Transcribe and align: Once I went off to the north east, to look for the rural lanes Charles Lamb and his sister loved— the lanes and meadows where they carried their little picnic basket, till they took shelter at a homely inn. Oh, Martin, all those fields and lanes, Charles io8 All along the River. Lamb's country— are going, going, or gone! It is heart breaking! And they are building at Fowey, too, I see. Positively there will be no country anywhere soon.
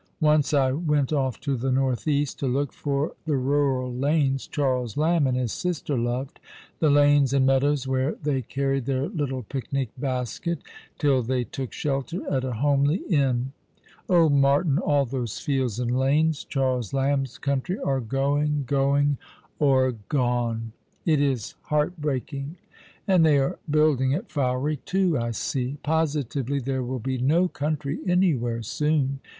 Once 0.19 0.51
I 0.51 0.71
went 0.71 1.13
off 1.13 1.39
to 1.41 1.55
the 1.55 1.71
north 1.71 2.07
east, 2.07 2.39
to 2.39 2.47
look 2.47 2.73
for 2.73 3.13
the 3.27 3.37
rural 3.37 3.93
lanes 3.93 4.47
Charles 4.47 4.97
Lamb 4.97 5.27
and 5.27 5.37
his 5.37 5.51
sister 5.53 5.95
loved— 5.95 6.39
the 6.79 6.89
lanes 6.89 7.33
and 7.33 7.45
meadows 7.45 7.85
where 7.87 8.15
they 8.15 8.41
carried 8.41 8.85
their 8.87 9.07
little 9.09 9.43
picnic 9.43 9.89
basket, 9.99 10.57
till 10.97 11.21
they 11.21 11.43
took 11.43 11.71
shelter 11.71 12.27
at 12.33 12.43
a 12.43 12.53
homely 12.53 13.03
inn. 13.11 13.51
Oh, 14.09 14.27
Martin, 14.27 14.79
all 14.79 15.05
those 15.05 15.37
fields 15.37 15.79
and 15.79 15.95
lanes, 15.95 16.45
Charles 16.45 16.93
io8 16.93 16.95
All 16.95 16.99
along 16.99 17.05
the 17.05 17.11
River. 17.11 17.17
Lamb's 17.19 17.37
country— 17.37 17.79
are 17.79 17.99
going, 18.01 18.63
going, 18.65 19.17
or 19.59 19.91
gone! 20.09 20.71
It 21.05 21.21
is 21.21 21.53
heart 21.65 22.01
breaking! 22.01 22.55
And 23.07 23.23
they 23.23 23.37
are 23.37 23.59
building 23.69 24.15
at 24.15 24.29
Fowey, 24.31 24.77
too, 24.77 25.19
I 25.19 25.29
see. 25.29 25.77
Positively 25.83 26.57
there 26.57 26.81
will 26.81 26.97
be 26.97 27.19
no 27.19 27.47
country 27.47 27.99
anywhere 28.07 28.63
soon. 28.63 29.19